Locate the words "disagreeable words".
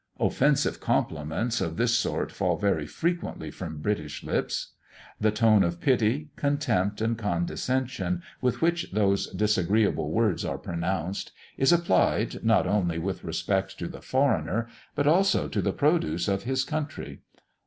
9.27-10.43